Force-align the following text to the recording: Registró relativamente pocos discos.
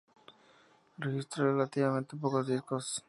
Registró 0.97 1.53
relativamente 1.53 2.17
pocos 2.17 2.47
discos. 2.47 2.99